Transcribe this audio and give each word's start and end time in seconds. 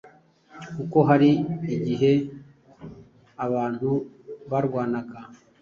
kuko 0.75 0.97
hari 1.09 1.29
n’igihe 1.63 2.11
abantu 3.45 3.89
barwanaga 4.51 5.17